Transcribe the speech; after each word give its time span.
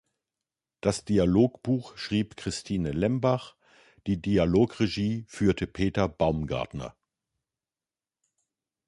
Das 0.81 1.05
Dialogbuch 1.05 1.95
schrieb 1.95 2.35
Christine 2.35 2.91
Lembach, 2.91 3.55
die 4.07 4.19
Dialogregie 4.19 5.25
führte 5.27 5.67
Peter 5.67 6.09
Baumgartner. 6.09 6.95